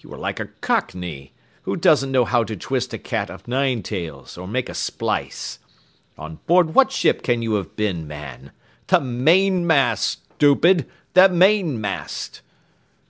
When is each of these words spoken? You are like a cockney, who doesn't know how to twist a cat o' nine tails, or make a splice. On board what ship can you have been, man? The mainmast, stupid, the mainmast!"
You 0.00 0.12
are 0.12 0.18
like 0.18 0.40
a 0.40 0.46
cockney, 0.46 1.32
who 1.62 1.76
doesn't 1.76 2.10
know 2.10 2.24
how 2.24 2.42
to 2.42 2.56
twist 2.56 2.92
a 2.92 2.98
cat 2.98 3.30
o' 3.30 3.38
nine 3.46 3.84
tails, 3.84 4.36
or 4.36 4.48
make 4.48 4.68
a 4.68 4.74
splice. 4.74 5.60
On 6.18 6.40
board 6.48 6.74
what 6.74 6.90
ship 6.90 7.22
can 7.22 7.40
you 7.40 7.54
have 7.54 7.76
been, 7.76 8.08
man? 8.08 8.50
The 8.88 9.00
mainmast, 9.00 10.22
stupid, 10.34 10.86
the 11.14 11.28
mainmast!" 11.28 12.40